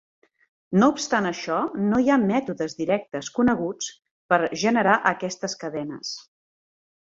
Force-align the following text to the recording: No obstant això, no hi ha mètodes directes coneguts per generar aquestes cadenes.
No 0.83 0.87
obstant 0.93 1.27
això, 1.29 1.57
no 1.91 1.99
hi 2.05 2.09
ha 2.13 2.17
mètodes 2.23 2.73
directes 2.81 3.31
coneguts 3.37 3.93
per 4.35 4.41
generar 4.65 4.99
aquestes 5.15 5.59
cadenes. 5.67 6.19